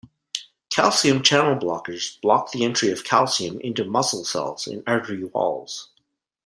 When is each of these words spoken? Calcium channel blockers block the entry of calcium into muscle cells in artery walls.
Calcium 0.71 1.21
channel 1.21 1.53
blockers 1.55 2.19
block 2.21 2.51
the 2.53 2.65
entry 2.65 2.89
of 2.89 3.03
calcium 3.03 3.59
into 3.59 3.85
muscle 3.85 4.23
cells 4.25 4.65
in 4.65 4.81
artery 4.87 5.25
walls. 5.25 5.89